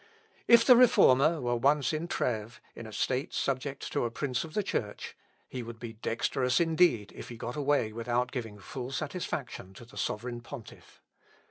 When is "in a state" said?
2.75-3.35